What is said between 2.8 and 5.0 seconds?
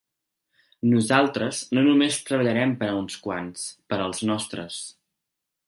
per a uns quants, per ‘als nostres’.